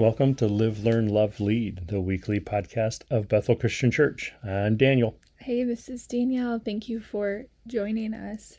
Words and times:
Welcome 0.00 0.34
to 0.36 0.46
Live, 0.46 0.82
Learn, 0.82 1.08
Love, 1.08 1.40
Lead, 1.40 1.88
the 1.88 2.00
weekly 2.00 2.40
podcast 2.40 3.02
of 3.10 3.28
Bethel 3.28 3.54
Christian 3.54 3.90
Church. 3.90 4.32
I'm 4.42 4.78
Daniel. 4.78 5.14
Hey, 5.36 5.62
this 5.62 5.90
is 5.90 6.06
Danielle. 6.06 6.58
Thank 6.58 6.88
you 6.88 7.00
for 7.00 7.44
joining 7.66 8.14
us 8.14 8.58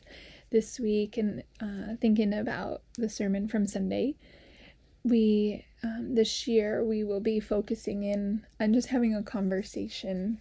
this 0.50 0.78
week 0.78 1.16
and 1.16 1.42
uh, 1.60 1.96
thinking 2.00 2.32
about 2.32 2.82
the 2.96 3.08
sermon 3.08 3.48
from 3.48 3.66
Sunday. 3.66 4.14
We, 5.02 5.64
um, 5.82 6.14
this 6.14 6.46
year, 6.46 6.84
we 6.84 7.02
will 7.02 7.18
be 7.18 7.40
focusing 7.40 8.04
in 8.04 8.46
on 8.60 8.72
just 8.72 8.90
having 8.90 9.12
a 9.12 9.24
conversation 9.24 10.40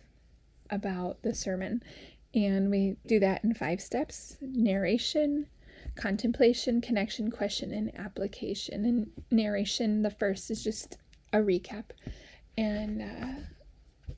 about 0.69 1.23
the 1.23 1.33
sermon. 1.33 1.81
And 2.35 2.69
we 2.69 2.97
do 3.07 3.19
that 3.21 3.43
in 3.43 3.55
five 3.55 3.81
steps 3.81 4.37
narration, 4.39 5.47
contemplation, 5.95 6.81
connection, 6.81 7.31
question, 7.31 7.71
and 7.73 7.91
application. 7.97 8.85
And 8.85 9.11
narration, 9.29 10.01
the 10.01 10.11
first 10.11 10.49
is 10.51 10.63
just 10.63 10.97
a 11.33 11.37
recap. 11.37 11.85
And 12.57 13.01
uh, 13.01 13.41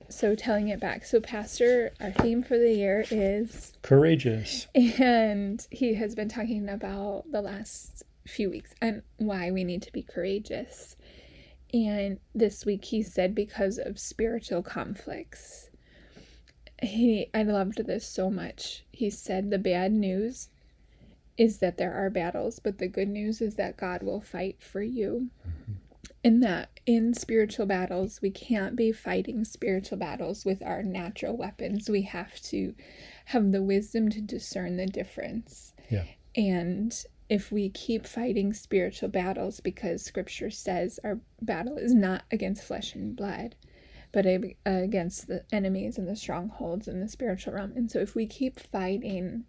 so 0.09 0.35
telling 0.35 0.69
it 0.69 0.79
back. 0.79 1.05
So, 1.05 1.19
Pastor, 1.19 1.91
our 1.99 2.11
theme 2.11 2.43
for 2.43 2.57
the 2.57 2.73
year 2.73 3.05
is 3.09 3.73
courageous. 3.81 4.67
And 4.75 5.65
he 5.71 5.95
has 5.95 6.15
been 6.15 6.29
talking 6.29 6.69
about 6.69 7.25
the 7.31 7.41
last 7.41 8.03
few 8.27 8.49
weeks 8.49 8.73
and 8.81 9.01
why 9.17 9.51
we 9.51 9.63
need 9.63 9.81
to 9.83 9.91
be 9.91 10.03
courageous. 10.03 10.95
And 11.73 12.19
this 12.35 12.65
week 12.65 12.85
he 12.85 13.01
said 13.01 13.33
because 13.33 13.79
of 13.79 13.99
spiritual 13.99 14.61
conflicts. 14.61 15.69
He 16.81 17.29
I 17.33 17.43
loved 17.43 17.85
this 17.85 18.05
so 18.05 18.29
much. 18.29 18.83
He 18.91 19.09
said 19.09 19.49
the 19.49 19.57
bad 19.57 19.91
news 19.91 20.49
is 21.37 21.59
that 21.59 21.77
there 21.77 21.93
are 21.93 22.09
battles, 22.09 22.59
but 22.59 22.77
the 22.77 22.87
good 22.87 23.09
news 23.09 23.41
is 23.41 23.55
that 23.55 23.77
God 23.77 24.03
will 24.03 24.21
fight 24.21 24.61
for 24.61 24.81
you. 24.81 25.29
Mm-hmm. 25.47 25.73
And 26.25 26.41
that 26.41 26.79
in 26.85 27.13
spiritual 27.13 27.65
battles, 27.65 28.21
we 28.21 28.29
can't 28.29 28.77
be 28.77 28.93
fighting 28.93 29.43
spiritual 29.43 29.97
battles 29.97 30.45
with 30.45 30.63
our 30.63 30.81
natural 30.81 31.35
weapons. 31.35 31.89
We 31.89 32.03
have 32.03 32.39
to 32.43 32.73
have 33.25 33.51
the 33.51 33.61
wisdom 33.61 34.09
to 34.09 34.21
discern 34.21 34.77
the 34.77 34.85
difference. 34.85 35.73
Yeah. 35.89 36.05
And 36.35 36.95
if 37.29 37.51
we 37.51 37.69
keep 37.69 38.05
fighting 38.05 38.53
spiritual 38.53 39.09
battles, 39.09 39.59
because 39.59 40.01
scripture 40.03 40.49
says 40.49 40.97
our 41.03 41.19
battle 41.41 41.77
is 41.77 41.93
not 41.93 42.23
against 42.31 42.63
flesh 42.63 42.95
and 42.95 43.15
blood, 43.15 43.55
but 44.13 44.25
against 44.25 45.27
the 45.27 45.43
enemies 45.51 45.97
and 45.97 46.07
the 46.07 46.15
strongholds 46.15 46.87
in 46.87 47.01
the 47.01 47.09
spiritual 47.09 47.53
realm. 47.53 47.73
And 47.75 47.91
so 47.91 47.99
if 47.99 48.15
we 48.15 48.27
keep 48.27 48.59
fighting 48.59 49.43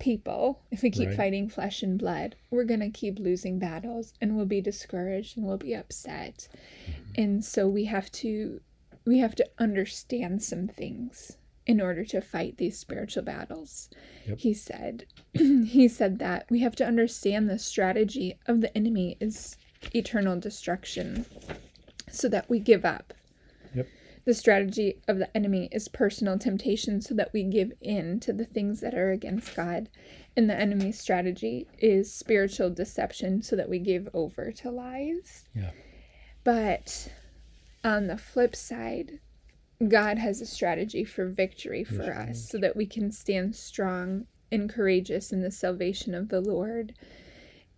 people, 0.00 0.60
if 0.70 0.82
we 0.82 0.90
keep 0.90 1.08
right. 1.08 1.16
fighting 1.16 1.48
flesh 1.48 1.82
and 1.82 1.98
blood, 1.98 2.34
we're 2.50 2.64
going 2.64 2.80
to 2.80 2.90
keep 2.90 3.18
losing 3.18 3.58
battles 3.58 4.14
and 4.20 4.36
we'll 4.36 4.46
be 4.46 4.60
discouraged 4.60 5.36
and 5.36 5.46
we'll 5.46 5.56
be 5.56 5.74
upset. 5.74 6.48
Mm-hmm. 6.84 7.22
And 7.22 7.44
so 7.44 7.68
we 7.68 7.84
have 7.84 8.10
to 8.12 8.60
we 9.06 9.18
have 9.18 9.34
to 9.36 9.48
understand 9.58 10.42
some 10.42 10.68
things 10.68 11.36
in 11.66 11.80
order 11.80 12.04
to 12.04 12.20
fight 12.20 12.56
these 12.56 12.78
spiritual 12.78 13.22
battles. 13.22 13.88
Yep. 14.26 14.38
He 14.38 14.54
said 14.54 15.04
he 15.34 15.86
said 15.86 16.18
that 16.18 16.46
we 16.50 16.60
have 16.60 16.74
to 16.76 16.86
understand 16.86 17.48
the 17.48 17.58
strategy 17.58 18.38
of 18.46 18.60
the 18.60 18.76
enemy 18.76 19.16
is 19.20 19.56
eternal 19.94 20.38
destruction 20.38 21.26
so 22.10 22.28
that 22.28 22.50
we 22.50 22.58
give 22.58 22.84
up 22.84 23.14
the 24.24 24.34
strategy 24.34 25.00
of 25.08 25.18
the 25.18 25.34
enemy 25.36 25.68
is 25.72 25.88
personal 25.88 26.38
temptation 26.38 27.00
so 27.00 27.14
that 27.14 27.32
we 27.32 27.42
give 27.42 27.72
in 27.80 28.20
to 28.20 28.32
the 28.32 28.44
things 28.44 28.80
that 28.80 28.94
are 28.94 29.10
against 29.10 29.56
God. 29.56 29.88
And 30.36 30.48
the 30.48 30.58
enemy's 30.58 31.00
strategy 31.00 31.66
is 31.78 32.12
spiritual 32.12 32.70
deception 32.70 33.42
so 33.42 33.56
that 33.56 33.68
we 33.68 33.78
give 33.78 34.08
over 34.14 34.52
to 34.52 34.70
lies. 34.70 35.48
Yeah. 35.54 35.70
But 36.44 37.10
on 37.82 38.06
the 38.06 38.18
flip 38.18 38.54
side, 38.54 39.20
God 39.86 40.18
has 40.18 40.40
a 40.40 40.46
strategy 40.46 41.04
for 41.04 41.26
victory 41.26 41.84
for 41.84 42.04
yes, 42.04 42.30
us 42.30 42.48
so 42.50 42.58
that 42.58 42.76
we 42.76 42.86
can 42.86 43.10
stand 43.10 43.56
strong 43.56 44.26
and 44.52 44.68
courageous 44.68 45.32
in 45.32 45.42
the 45.42 45.50
salvation 45.50 46.14
of 46.14 46.28
the 46.28 46.40
Lord 46.40 46.94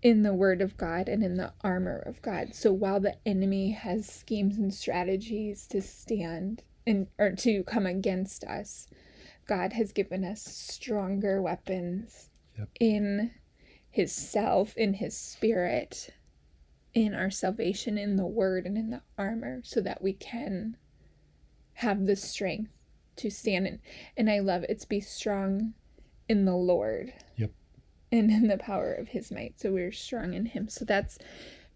in 0.02 0.22
the 0.22 0.34
word 0.34 0.60
of 0.60 0.76
God 0.76 1.08
and 1.08 1.22
in 1.22 1.36
the 1.36 1.52
armor 1.62 1.98
of 1.98 2.20
God. 2.22 2.54
So 2.54 2.72
while 2.72 2.98
the 2.98 3.16
enemy 3.24 3.70
has 3.70 4.06
schemes 4.06 4.58
and 4.58 4.74
strategies 4.74 5.66
to 5.68 5.80
stand 5.80 6.62
and 6.86 7.06
or 7.18 7.30
to 7.32 7.62
come 7.62 7.86
against 7.86 8.42
us, 8.44 8.88
God 9.46 9.72
has 9.74 9.92
given 9.92 10.24
us 10.24 10.42
stronger 10.42 11.40
weapons 11.40 12.30
yep. 12.58 12.68
in 12.80 13.30
his 13.88 14.12
self, 14.12 14.76
in 14.76 14.94
his 14.94 15.16
spirit, 15.16 16.10
in 16.94 17.14
our 17.14 17.30
salvation, 17.30 17.96
in 17.96 18.16
the 18.16 18.26
word 18.26 18.66
and 18.66 18.76
in 18.76 18.90
the 18.90 19.02
armor, 19.16 19.60
so 19.64 19.80
that 19.80 20.02
we 20.02 20.12
can 20.12 20.76
have 21.74 22.06
the 22.06 22.16
strength 22.16 22.72
to 23.16 23.30
stand 23.30 23.66
in. 23.66 23.78
And 24.16 24.28
I 24.28 24.40
love 24.40 24.64
it's 24.68 24.84
be 24.84 25.00
strong 25.00 25.74
in 26.28 26.44
the 26.44 26.56
Lord. 26.56 27.12
Yep 27.36 27.52
and 28.12 28.30
in 28.30 28.46
the 28.46 28.58
power 28.58 28.92
of 28.92 29.08
his 29.08 29.32
might. 29.32 29.58
So 29.58 29.72
we're 29.72 29.90
strong 29.90 30.34
in 30.34 30.46
him. 30.46 30.68
So 30.68 30.84
that's 30.84 31.18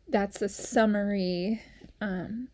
that's 0.09 0.39
the 0.39 0.49
summary 0.49 1.63
um 2.01 2.49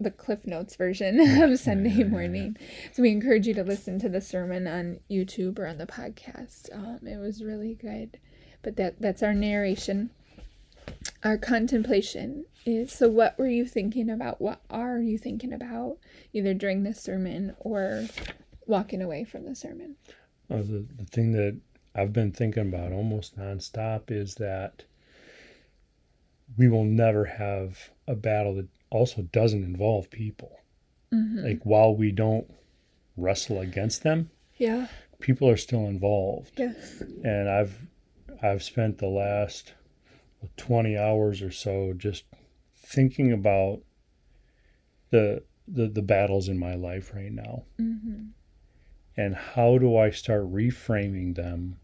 the 0.00 0.10
Cliff 0.10 0.46
Notes 0.46 0.76
version 0.76 1.20
of 1.42 1.58
Sunday 1.58 2.04
morning. 2.04 2.56
So 2.92 3.02
we 3.02 3.10
encourage 3.10 3.46
you 3.46 3.54
to 3.54 3.64
listen 3.64 3.98
to 4.00 4.08
the 4.08 4.20
sermon 4.20 4.66
on 4.66 5.00
YouTube 5.10 5.58
or 5.58 5.66
on 5.66 5.78
the 5.78 5.86
podcast. 5.86 6.72
Um, 6.72 7.06
it 7.06 7.18
was 7.18 7.42
really 7.42 7.74
good. 7.74 8.18
But 8.62 8.76
that 8.76 9.00
that's 9.00 9.22
our 9.22 9.34
narration. 9.34 10.10
Our 11.22 11.36
contemplation 11.36 12.46
is 12.64 12.92
so 12.92 13.08
what 13.08 13.38
were 13.38 13.48
you 13.48 13.66
thinking 13.66 14.08
about? 14.08 14.40
What 14.40 14.60
are 14.70 15.00
you 15.00 15.18
thinking 15.18 15.52
about 15.52 15.98
either 16.32 16.54
during 16.54 16.82
the 16.82 16.94
sermon 16.94 17.54
or 17.58 18.06
walking 18.66 19.02
away 19.02 19.24
from 19.24 19.44
the 19.44 19.54
sermon? 19.54 19.96
Uh, 20.50 20.58
the, 20.58 20.86
the 20.96 21.04
thing 21.04 21.32
that 21.32 21.58
I've 21.94 22.12
been 22.12 22.32
thinking 22.32 22.68
about 22.68 22.92
almost 22.92 23.38
nonstop 23.38 24.10
is 24.10 24.36
that 24.36 24.84
we 26.56 26.68
will 26.68 26.84
never 26.84 27.24
have 27.24 27.90
a 28.06 28.14
battle 28.14 28.54
that 28.56 28.68
also 28.90 29.22
doesn't 29.22 29.64
involve 29.64 30.10
people. 30.10 30.60
Mm-hmm. 31.12 31.44
Like 31.44 31.60
while 31.64 31.94
we 31.94 32.12
don't 32.12 32.50
wrestle 33.16 33.60
against 33.60 34.02
them, 34.02 34.30
yeah, 34.56 34.88
people 35.20 35.48
are 35.48 35.56
still 35.56 35.86
involved. 35.86 36.52
Yes. 36.56 37.02
And 37.24 37.48
I've 37.48 37.78
I've 38.42 38.62
spent 38.62 38.98
the 38.98 39.08
last 39.08 39.74
20 40.56 40.96
hours 40.96 41.42
or 41.42 41.50
so 41.50 41.92
just 41.96 42.24
thinking 42.76 43.32
about 43.32 43.80
the 45.10 45.42
the, 45.66 45.88
the 45.88 46.02
battles 46.02 46.48
in 46.48 46.58
my 46.58 46.74
life 46.74 47.12
right 47.14 47.32
now. 47.32 47.64
Mm-hmm. 47.80 48.28
And 49.18 49.34
how 49.34 49.76
do 49.76 49.96
I 49.96 50.10
start 50.10 50.50
reframing 50.50 51.34
them 51.34 51.78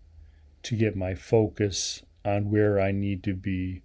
to 0.63 0.77
get 0.77 0.97
my 0.97 1.15
focus 1.15 2.03
on 2.25 2.51
where 2.51 2.81
I 2.81 2.91
need 2.91 3.23
to 3.25 3.35
be 3.35 3.83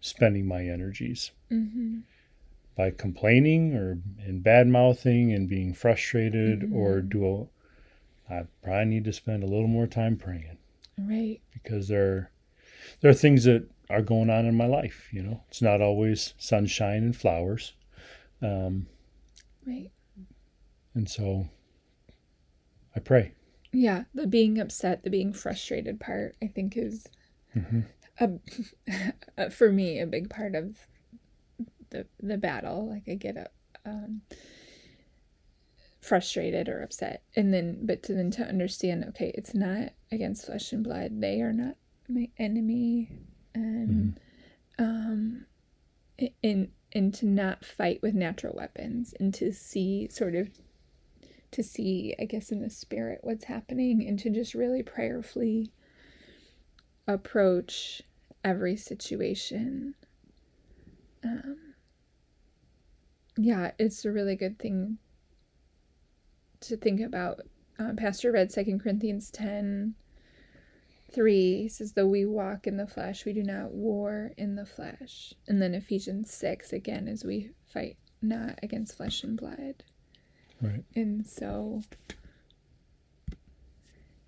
spending 0.00 0.46
my 0.46 0.64
energies. 0.64 1.32
Mm-hmm. 1.50 2.00
By 2.76 2.90
complaining 2.90 3.74
or 3.74 3.98
in 4.24 4.40
bad 4.40 4.68
mouthing 4.68 5.32
and 5.32 5.48
being 5.48 5.74
frustrated, 5.74 6.60
mm-hmm. 6.60 6.76
or 6.76 7.00
do 7.00 7.48
a, 8.30 8.32
I 8.32 8.44
probably 8.62 8.84
need 8.84 9.04
to 9.04 9.12
spend 9.12 9.42
a 9.42 9.48
little 9.48 9.66
more 9.66 9.86
time 9.86 10.16
praying. 10.16 10.58
Right. 10.96 11.40
Because 11.52 11.88
there, 11.88 12.30
there 13.00 13.10
are 13.10 13.14
things 13.14 13.44
that 13.44 13.68
are 13.90 14.02
going 14.02 14.30
on 14.30 14.46
in 14.46 14.54
my 14.54 14.66
life. 14.66 15.08
You 15.12 15.22
know, 15.22 15.42
it's 15.48 15.62
not 15.62 15.80
always 15.80 16.34
sunshine 16.38 17.02
and 17.02 17.16
flowers. 17.16 17.72
Um, 18.42 18.86
right. 19.66 19.90
And 20.94 21.08
so 21.08 21.48
I 22.98 23.00
pray. 23.00 23.32
Yeah, 23.72 24.04
the 24.12 24.26
being 24.26 24.58
upset, 24.58 25.04
the 25.04 25.10
being 25.10 25.32
frustrated 25.32 26.00
part, 26.00 26.34
I 26.42 26.48
think 26.48 26.76
is 26.76 27.06
mm-hmm. 27.56 27.82
a, 29.38 29.50
for 29.50 29.70
me 29.70 30.00
a 30.00 30.06
big 30.06 30.28
part 30.28 30.56
of 30.56 30.76
the 31.90 32.06
the 32.20 32.36
battle. 32.36 32.88
Like 32.88 33.04
I 33.08 33.14
get 33.14 33.36
a, 33.36 33.50
um, 33.84 34.22
frustrated 36.00 36.68
or 36.68 36.82
upset, 36.82 37.22
and 37.36 37.54
then 37.54 37.86
but 37.86 38.02
to 38.04 38.14
then 38.14 38.32
to 38.32 38.42
understand, 38.42 39.04
okay, 39.10 39.30
it's 39.36 39.54
not 39.54 39.90
against 40.10 40.46
flesh 40.46 40.72
and 40.72 40.82
blood. 40.82 41.20
They 41.20 41.40
are 41.40 41.52
not 41.52 41.76
my 42.08 42.30
enemy, 42.36 43.12
and 43.54 44.18
mm-hmm. 44.76 44.84
um, 44.84 45.46
and 46.42 46.70
and 46.92 47.14
to 47.14 47.26
not 47.26 47.64
fight 47.64 48.02
with 48.02 48.14
natural 48.14 48.56
weapons, 48.56 49.14
and 49.20 49.32
to 49.34 49.52
see 49.52 50.08
sort 50.10 50.34
of 50.34 50.48
to 51.52 51.62
see, 51.62 52.14
I 52.18 52.24
guess, 52.24 52.50
in 52.50 52.60
the 52.60 52.70
spirit 52.70 53.20
what's 53.22 53.44
happening 53.44 54.06
and 54.06 54.18
to 54.20 54.30
just 54.30 54.54
really 54.54 54.82
prayerfully 54.82 55.72
approach 57.06 58.02
every 58.44 58.76
situation. 58.76 59.94
Um, 61.24 61.74
yeah, 63.36 63.72
it's 63.78 64.04
a 64.04 64.12
really 64.12 64.36
good 64.36 64.58
thing 64.58 64.98
to 66.60 66.76
think 66.76 67.00
about. 67.00 67.40
Um, 67.78 67.96
Pastor 67.96 68.32
read 68.32 68.52
Second 68.52 68.80
Corinthians 68.80 69.30
10 69.30 69.94
3 71.10 71.62
he 71.62 71.68
says, 71.68 71.92
Though 71.92 72.06
we 72.06 72.26
walk 72.26 72.66
in 72.66 72.76
the 72.76 72.86
flesh, 72.86 73.24
we 73.24 73.32
do 73.32 73.42
not 73.42 73.72
war 73.72 74.32
in 74.36 74.56
the 74.56 74.66
flesh. 74.66 75.32
And 75.46 75.62
then 75.62 75.74
Ephesians 75.74 76.32
6 76.32 76.72
again, 76.72 77.08
as 77.08 77.24
we 77.24 77.50
fight 77.72 77.96
not 78.20 78.58
against 78.62 78.96
flesh 78.96 79.22
and 79.22 79.36
blood. 79.36 79.84
Right. 80.60 80.84
And 80.94 81.26
so 81.26 81.82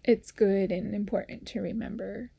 it's 0.04 0.30
good 0.30 0.70
and 0.72 0.94
important 0.94 1.46
to 1.48 1.60
remember 1.60 2.30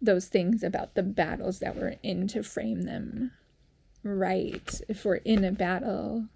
those 0.00 0.26
things 0.28 0.62
about 0.62 0.94
the 0.94 1.02
battles 1.02 1.58
that 1.60 1.76
we're 1.76 1.96
in 2.02 2.26
to 2.28 2.42
frame 2.42 2.82
them 2.82 3.32
right. 4.02 4.80
If 4.88 5.04
we're 5.04 5.16
in 5.16 5.44
a 5.44 5.52
battle, 5.52 6.26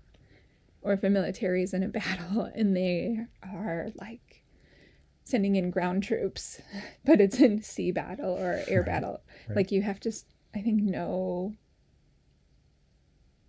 or 0.82 0.92
if 0.92 1.02
a 1.02 1.10
military 1.10 1.62
is 1.64 1.74
in 1.74 1.82
a 1.82 1.88
battle 1.88 2.42
and 2.54 2.76
they 2.76 3.18
are 3.42 3.88
like 3.96 4.42
sending 5.24 5.56
in 5.56 5.70
ground 5.70 6.04
troops, 6.04 6.60
but 7.04 7.20
it's 7.20 7.40
in 7.40 7.62
sea 7.62 7.90
battle 7.90 8.30
or 8.36 8.62
air 8.68 8.80
Right, 8.80 8.86
battle, 8.86 9.20
right. 9.48 9.56
like 9.56 9.72
you 9.72 9.82
have 9.82 9.98
to, 10.00 10.12
I 10.54 10.60
think, 10.60 10.82
know 10.82 11.54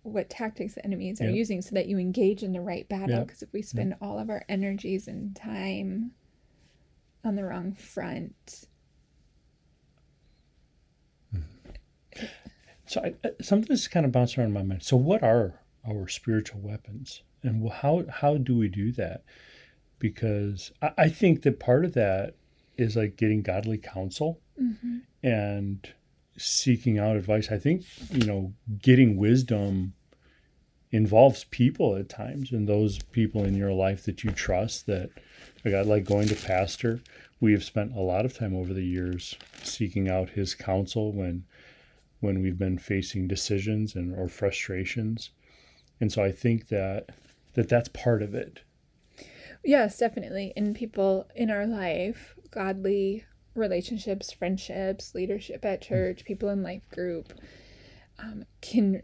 what 0.08 0.30
tactics 0.30 0.74
the 0.74 0.84
enemies 0.84 1.20
are 1.20 1.26
Yep. 1.26 1.34
using 1.34 1.62
so 1.62 1.74
that 1.74 1.86
you 1.86 1.98
engage 1.98 2.42
in 2.42 2.52
the 2.52 2.60
right 2.60 2.88
battle. 2.88 3.16
Yep. 3.16 3.26
Because 3.26 3.42
if 3.42 3.52
we 3.52 3.62
spend 3.62 3.94
all 4.00 4.18
of 4.18 4.30
our 4.30 4.44
energies 4.48 5.08
and 5.08 5.34
time 5.36 6.12
on 7.24 7.36
the 7.36 7.44
wrong 7.44 7.72
front, 7.72 8.68
So 12.88 13.02
I, 13.02 13.14
I- 13.22 13.42
something 13.42 13.68
that's 13.68 13.86
kind 13.86 14.06
of 14.06 14.12
bounced 14.12 14.36
around 14.36 14.48
in 14.48 14.54
my 14.54 14.62
mind. 14.62 14.82
So 14.82 14.96
what 14.96 15.22
are 15.22 15.60
our 15.86 16.08
spiritual 16.08 16.60
weapons, 16.60 17.22
and 17.42 17.70
how 17.70 18.04
how 18.10 18.38
do 18.38 18.56
we 18.56 18.68
do 18.68 18.92
that? 18.92 19.24
Because 19.98 20.72
I, 20.82 20.92
I 20.98 21.08
think 21.08 21.42
that 21.42 21.60
part 21.60 21.84
of 21.84 21.94
that 21.94 22.34
is 22.76 22.96
like 22.96 23.16
getting 23.16 23.42
godly 23.42 23.78
counsel 23.78 24.40
mm-hmm. 24.60 24.98
and 25.22 25.92
seeking 26.36 26.98
out 26.98 27.16
advice. 27.16 27.50
I 27.50 27.58
think 27.58 27.84
you 28.10 28.24
know 28.24 28.54
getting 28.80 29.16
wisdom 29.16 29.92
involves 30.90 31.44
people 31.44 31.96
at 31.96 32.08
times, 32.08 32.52
and 32.52 32.68
those 32.68 32.98
people 32.98 33.44
in 33.44 33.54
your 33.54 33.72
life 33.72 34.04
that 34.04 34.24
you 34.24 34.30
trust. 34.30 34.86
That 34.86 35.10
like 35.64 35.74
I 35.74 35.82
like 35.82 36.04
going 36.04 36.28
to 36.28 36.36
pastor. 36.36 37.00
We 37.40 37.52
have 37.52 37.64
spent 37.64 37.94
a 37.94 38.00
lot 38.00 38.24
of 38.24 38.36
time 38.36 38.54
over 38.54 38.74
the 38.74 38.84
years 38.84 39.36
seeking 39.62 40.08
out 40.08 40.30
his 40.30 40.54
counsel 40.54 41.12
when 41.12 41.44
when 42.20 42.42
we've 42.42 42.58
been 42.58 42.78
facing 42.78 43.28
decisions 43.28 43.94
and 43.94 44.12
or 44.18 44.28
frustrations 44.28 45.30
and 46.00 46.10
so 46.10 46.20
i 46.20 46.32
think 46.32 46.66
that 46.66 47.10
that 47.54 47.68
that's 47.68 47.88
part 47.90 48.22
of 48.22 48.34
it 48.34 48.62
Yes, 49.64 49.98
definitely. 49.98 50.52
And 50.56 50.74
people 50.74 51.26
in 51.34 51.50
our 51.50 51.66
life, 51.66 52.34
godly 52.50 53.24
relationships, 53.54 54.32
friendships, 54.32 55.14
leadership 55.14 55.64
at 55.64 55.82
church, 55.82 56.24
people 56.24 56.48
in 56.48 56.62
life 56.62 56.88
group, 56.90 57.32
um, 58.18 58.44
can 58.60 59.02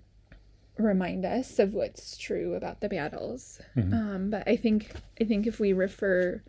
remind 0.78 1.24
us 1.24 1.58
of 1.58 1.74
what's 1.74 2.16
true 2.16 2.54
about 2.54 2.80
the 2.80 2.88
battles. 2.88 3.60
Um, 3.92 4.30
but 4.30 4.48
I 4.48 4.56
think 4.56 4.90
I 5.20 5.24
think 5.24 5.46
if 5.46 5.60
we 5.60 5.72
refer 5.72 6.42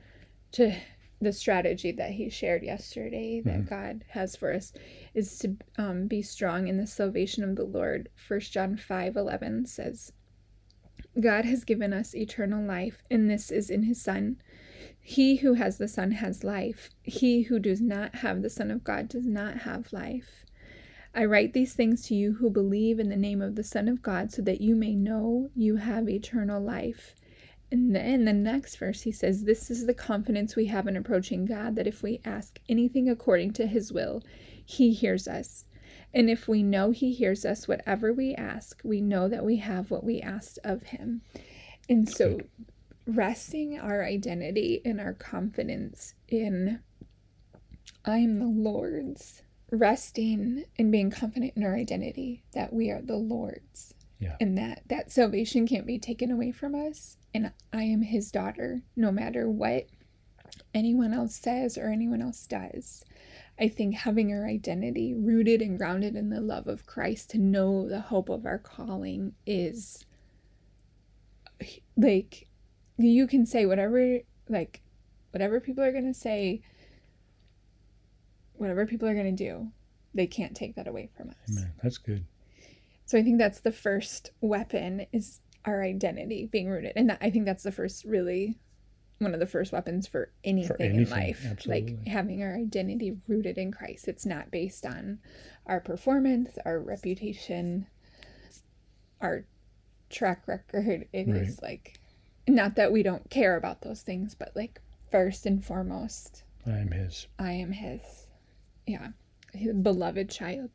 to 0.54 0.76
the 1.22 1.32
strategy 1.32 1.92
that 1.94 2.12
he 2.12 2.30
shared 2.30 2.62
yesterday 2.62 3.42
that 3.42 3.70
God 3.70 4.04
has 4.10 4.36
for 4.36 4.54
us 4.54 4.74
is 5.14 5.40
to 5.40 5.56
um, 5.78 6.08
be 6.08 6.22
strong 6.22 6.68
in 6.68 6.78
the 6.78 6.88
salvation 6.88 7.44
of 7.44 7.56
the 7.56 7.64
Lord. 7.64 8.10
First 8.16 8.52
John 8.52 8.78
five 8.78 9.16
eleven 9.16 9.66
says, 9.66 10.12
God 11.20 11.46
has 11.46 11.64
given 11.64 11.94
us 11.94 12.14
eternal 12.14 12.66
life, 12.66 13.02
and 13.10 13.30
this 13.30 13.50
is 13.52 13.70
in 13.70 13.84
his 13.84 14.02
Son. 14.02 14.38
He 15.00 15.38
who 15.38 15.54
has 15.54 15.78
the 15.78 15.88
Son 15.88 16.12
has 16.12 16.44
life. 16.44 16.90
He 17.04 17.44
who 17.44 17.60
does 17.60 17.80
not 17.80 18.16
have 18.16 18.42
the 18.42 18.50
Son 18.50 18.72
of 18.72 18.84
God 18.84 19.08
does 19.08 19.28
not 19.28 19.60
have 19.60 19.94
life. 19.94 20.45
I 21.16 21.24
write 21.24 21.54
these 21.54 21.74
things 21.74 22.02
to 22.08 22.16
you 22.16 22.34
who 22.34 22.50
believe 22.50 23.00
in 23.00 23.08
the 23.08 23.16
name 23.16 23.42
of 23.42 23.56
the 23.56 23.64
Son 23.64 23.88
of 23.88 24.02
God, 24.02 24.34
so 24.34 24.42
that 24.42 24.60
you 24.60 24.76
may 24.76 24.94
know 24.94 25.50
you 25.56 25.78
have 25.78 26.10
eternal 26.10 26.62
life. 26.62 27.16
And 27.72 27.96
then 27.96 28.26
the 28.26 28.34
next 28.34 28.76
verse, 28.76 29.04
he 29.04 29.14
says, 29.14 29.46
This 29.46 29.72
is 29.72 29.86
the 29.86 29.94
confidence 29.94 30.56
we 30.56 30.66
have 30.66 30.88
in 30.88 30.98
approaching 30.98 31.46
God, 31.46 31.76
that 31.78 31.88
if 31.88 32.04
we 32.04 32.20
ask 32.26 32.60
anything 32.68 33.10
according 33.10 33.54
to 33.54 33.66
his 33.66 33.94
will, 33.94 34.24
he 34.66 34.92
hears 34.92 35.26
us. 35.26 35.66
And 36.14 36.30
if 36.30 36.48
we 36.50 36.64
know 36.64 36.92
he 36.92 37.14
hears 37.14 37.46
us, 37.46 37.68
whatever 37.68 38.12
we 38.12 38.36
ask, 38.36 38.82
we 38.84 39.00
know 39.00 39.30
that 39.30 39.46
we 39.46 39.58
have 39.58 39.92
what 39.92 40.04
we 40.04 40.20
asked 40.20 40.60
of 40.64 40.84
him. 40.84 41.22
And 41.88 42.10
so, 42.10 42.42
resting 43.08 43.80
our 43.80 44.04
identity 44.04 44.82
and 44.84 45.00
our 45.00 45.14
confidence 45.14 46.14
in 46.28 46.82
I 48.04 48.18
am 48.18 48.40
the 48.40 48.46
Lord's, 48.46 49.42
resting 49.76 50.66
and 50.78 50.92
being 50.92 51.12
confident 51.12 51.54
in 51.56 51.64
our 51.64 51.76
identity 51.76 52.44
that 52.54 52.74
we 52.74 52.90
are 52.90 53.02
the 53.02 53.16
Lord's 53.16 53.94
yeah. 54.20 54.36
and 54.40 54.58
that 54.58 54.84
that 54.88 55.12
salvation 55.12 55.68
can't 55.68 55.86
be 55.86 56.00
taken 56.00 56.32
away 56.32 56.52
from 56.52 56.76
us. 56.76 57.18
And 57.34 57.52
i 57.74 57.84
am 57.84 58.02
his 58.02 58.32
daughter 58.32 58.82
no 58.96 59.12
matter 59.12 59.50
what 59.50 59.88
anyone 60.74 61.14
else 61.14 61.36
says 61.36 61.78
or 61.78 61.90
anyone 61.90 62.22
else 62.22 62.46
does. 62.48 63.04
I 63.60 63.70
think 63.70 63.96
having 63.96 64.34
our 64.34 64.46
identity 64.46 65.14
rooted 65.14 65.62
and 65.62 65.78
grounded 65.78 66.16
in 66.16 66.30
the 66.30 66.42
love 66.42 66.68
of 66.68 66.86
christ 66.86 67.30
to 67.32 67.38
know 67.38 67.88
the 67.88 68.02
hope 68.02 68.30
of 68.30 68.46
our 68.46 68.58
calling 68.58 69.34
is 69.46 70.06
like 71.96 72.48
you 72.98 73.28
can 73.28 73.46
say 73.46 73.66
whatever 73.66 74.20
like 74.50 74.82
whatever 75.32 75.60
people 75.60 75.84
are 75.84 75.92
going 75.92 76.12
to 76.12 76.20
say 76.20 76.62
whatever 78.58 78.86
people 78.86 79.08
are 79.08 79.14
going 79.14 79.36
to 79.36 79.44
do 79.44 79.68
they 80.14 80.28
can't 80.28 80.56
take 80.56 80.76
that 80.76 80.88
away 80.88 81.10
from 81.16 81.30
us 81.30 81.36
Amen. 81.58 81.72
that's 81.82 81.98
good 81.98 82.26
so 83.06 83.18
I 83.20 83.24
think 83.24 83.38
that's 83.38 83.60
the 83.60 83.72
first 83.72 84.32
weapon 84.42 85.06
is 85.14 85.40
our 85.64 85.84
identity 85.84 86.48
being 86.52 86.70
rooted. 86.70 86.94
And 86.96 87.10
that, 87.10 87.20
I 87.22 87.30
think 87.30 87.46
that's 87.46 87.64
the 87.64 87.72
first 87.72 88.04
really 88.04 88.58
one 89.20 89.34
of 89.34 89.40
the 89.40 89.46
first 89.46 89.72
weapons 89.72 90.08
for 90.08 90.32
anything, 90.44 90.76
in 90.80 90.96
anything, 90.96 91.12
life. 91.12 91.66
Like 91.66 92.06
having 92.08 92.44
our 92.44 92.56
identity 92.56 93.16
rooted 93.28 93.58
in 93.58 93.72
Christ. 93.72 94.08
It's 94.08 94.26
not 94.26 94.52
based 94.52 94.86
on 94.86 95.20
our 95.66 95.80
performance, 95.80 96.58
our 96.66 96.80
reputation, 96.80 97.88
our 99.22 99.46
track 100.10 100.48
record. 100.48 101.08
It 101.14 101.30
is 101.30 101.60
Right. 101.62 101.70
like 101.70 102.00
not 102.48 102.76
that 102.76 102.92
we 102.92 103.04
don't 103.04 103.30
care 103.30 103.56
about 103.56 103.82
those 103.82 104.02
things, 104.02 104.36
but 104.36 104.52
like 104.56 104.82
first 105.12 105.46
and 105.46 105.64
foremost, 105.64 106.44
i 106.66 106.72
am 106.72 106.92
his 106.92 107.28
I 107.40 107.52
am 107.54 107.72
his. 107.72 108.25
Yeah. 108.86 109.10
His 109.54 109.74
beloved 109.74 110.30
child. 110.30 110.70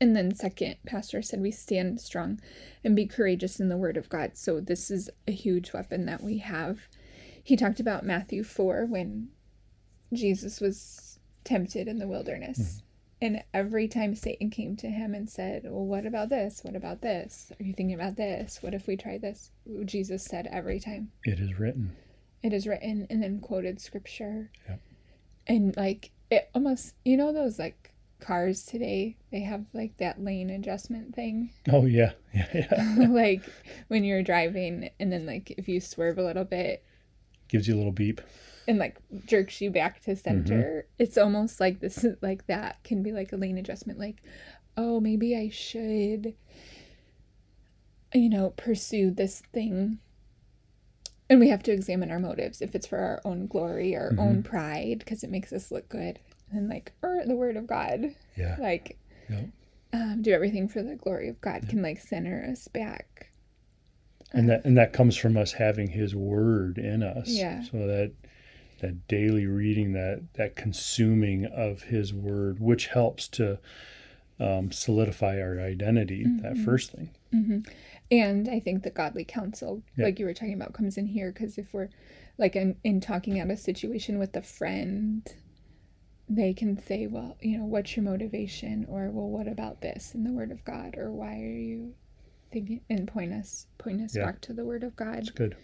And 0.00 0.14
then 0.14 0.34
second, 0.34 0.76
Pastor 0.86 1.22
said 1.22 1.40
we 1.40 1.50
stand 1.50 2.00
strong 2.00 2.40
and 2.84 2.94
be 2.94 3.06
courageous 3.06 3.58
in 3.60 3.68
the 3.70 3.78
word 3.78 3.96
of 3.96 4.10
God. 4.10 4.32
So 4.34 4.60
this 4.60 4.90
is 4.90 5.08
a 5.26 5.32
huge 5.32 5.72
weapon 5.72 6.04
that 6.06 6.22
we 6.22 6.38
have. 6.38 6.88
He 7.42 7.56
talked 7.56 7.80
about 7.80 8.04
Matthew 8.04 8.44
4 8.44 8.86
when 8.86 9.28
Jesus 10.12 10.60
was 10.60 11.18
tempted 11.44 11.88
in 11.88 11.98
the 11.98 12.08
wilderness. 12.08 12.58
Hmm. 12.58 12.82
And 13.22 13.44
every 13.54 13.88
time 13.88 14.14
Satan 14.14 14.50
came 14.50 14.76
to 14.76 14.88
him 14.88 15.14
and 15.14 15.30
said, 15.30 15.62
Well, 15.64 15.86
what 15.86 16.04
about 16.04 16.28
this? 16.28 16.60
What 16.62 16.76
about 16.76 17.00
this? 17.00 17.50
Are 17.58 17.64
you 17.64 17.72
thinking 17.72 17.94
about 17.94 18.16
this? 18.16 18.62
What 18.62 18.74
if 18.74 18.86
we 18.86 18.98
try 18.98 19.16
this? 19.16 19.50
Jesus 19.86 20.22
said 20.24 20.46
every 20.52 20.78
time 20.78 21.12
it 21.24 21.40
is 21.40 21.58
written 21.58 21.96
it 22.42 22.52
is 22.52 22.66
written 22.66 23.06
and 23.10 23.22
then 23.22 23.40
quoted 23.40 23.80
scripture 23.80 24.50
Yep. 24.68 24.80
and 25.48 25.76
like 25.76 26.10
it 26.30 26.50
almost 26.54 26.94
you 27.04 27.16
know 27.16 27.32
those 27.32 27.58
like 27.58 27.92
cars 28.20 28.64
today? 28.64 29.16
They 29.30 29.40
have 29.40 29.66
like 29.72 29.96
that 29.98 30.22
lane 30.22 30.50
adjustment 30.50 31.14
thing? 31.14 31.50
Oh 31.70 31.86
yeah. 31.86 32.12
Yeah, 32.34 32.66
yeah. 32.70 33.06
like 33.08 33.44
when 33.88 34.04
you're 34.04 34.22
driving 34.22 34.90
and 35.00 35.10
then 35.10 35.24
like 35.24 35.54
if 35.56 35.68
you 35.68 35.80
swerve 35.80 36.18
a 36.18 36.22
little 36.22 36.44
bit 36.44 36.84
gives 37.48 37.66
you 37.66 37.74
a 37.74 37.78
little 37.78 37.92
beep. 37.92 38.20
and 38.68 38.78
like 38.78 38.98
jerks 39.24 39.58
you 39.62 39.70
back 39.70 40.02
to 40.02 40.10
mm-hmm. 40.10 40.20
center 40.20 40.86
it's 40.98 41.16
almost 41.16 41.60
like 41.60 41.80
this 41.80 42.04
is 42.04 42.14
like 42.20 42.46
that 42.46 42.84
can 42.84 43.02
be 43.02 43.10
like 43.10 43.32
a 43.32 43.36
lane 43.36 43.56
adjustment 43.56 43.98
like 43.98 44.22
oh 44.76 45.00
maybe 45.00 45.34
i 45.34 45.48
should 45.48 46.34
you 48.12 48.28
know 48.28 48.50
pursue 48.50 49.10
this 49.10 49.42
thing 49.54 49.98
and 51.28 51.40
we 51.40 51.48
have 51.48 51.62
to 51.64 51.72
examine 51.72 52.10
our 52.10 52.18
motives 52.20 52.60
if 52.62 52.74
it's 52.74 52.86
for 52.86 52.98
our 52.98 53.20
own 53.24 53.46
glory 53.46 53.96
our 53.96 54.12
own 54.18 54.42
pride 54.42 54.98
because 55.00 55.22
it 55.24 55.30
makes 55.30 55.52
us 55.52 55.70
look 55.70 55.88
good 55.88 56.18
and 56.52 56.68
like 56.68 56.92
or 57.02 57.22
the 57.26 57.34
word 57.36 57.56
of 57.56 57.66
god. 57.66 58.14
Yeah. 58.36 58.56
Like 58.60 58.98
Yep. 59.28 59.48
um, 59.92 60.22
do 60.22 60.30
everything 60.32 60.68
for 60.68 60.82
the 60.82 60.94
glory 60.94 61.28
of 61.28 61.40
god 61.40 61.68
can 61.68 61.82
like 61.82 61.98
center 62.00 62.46
us 62.50 62.68
back. 62.68 63.30
And 64.32 64.48
that 64.50 64.64
and 64.64 64.76
that 64.78 64.92
comes 64.92 65.16
from 65.16 65.36
us 65.36 65.52
having 65.52 65.88
his 65.90 66.14
word 66.14 66.78
in 66.78 67.02
us. 67.02 67.28
Yeah. 67.28 67.62
so 67.64 67.78
that 67.86 68.12
that 68.80 69.08
daily 69.08 69.46
reading 69.46 69.92
that 69.94 70.22
that 70.34 70.54
consuming 70.54 71.46
of 71.46 71.82
his 71.84 72.12
word 72.12 72.60
which 72.60 72.88
helps 72.88 73.26
to 73.28 73.58
um, 74.38 74.70
solidify 74.70 75.40
our 75.40 75.58
identity 75.58 76.22
that 76.42 76.54
Mm-hmm. 76.54 76.64
first 76.64 76.92
thing 76.92 77.10
And 78.10 78.48
I 78.48 78.60
think 78.60 78.82
the 78.82 78.90
godly 78.90 79.24
counsel, 79.24 79.82
Yeah. 79.96 80.04
like 80.06 80.18
you 80.18 80.26
were 80.26 80.34
talking 80.34 80.54
about, 80.54 80.72
comes 80.74 80.96
in 80.96 81.06
here 81.06 81.32
because 81.32 81.58
if 81.58 81.72
we're 81.74 81.88
like 82.38 82.54
in, 82.54 82.76
in 82.84 83.00
talking 83.00 83.40
out 83.40 83.50
a 83.50 83.56
situation 83.56 84.18
with 84.18 84.36
a 84.36 84.42
friend, 84.42 85.26
they 86.28 86.52
can 86.52 86.78
say, 86.78 87.06
well, 87.06 87.36
you 87.40 87.58
know, 87.58 87.64
what's 87.64 87.96
your 87.96 88.04
motivation? 88.04 88.84
Or, 88.88 89.10
well, 89.10 89.28
what 89.28 89.48
about 89.48 89.80
this 89.80 90.14
in 90.14 90.24
the 90.24 90.32
Word 90.32 90.50
of 90.52 90.64
God? 90.64 90.96
Or 90.96 91.10
why 91.12 91.34
are 91.40 91.58
you 91.58 91.94
thinking? 92.52 92.80
And 92.90 93.08
point 93.08 93.32
us, 93.32 93.66
point 93.78 94.00
us 94.02 94.16
Yeah. 94.16 94.26
back 94.26 94.40
to 94.42 94.52
the 94.52 94.64
Word 94.64 94.84
of 94.84 94.94
God. 94.96 95.18
it's 95.18 95.30
good 95.30 95.56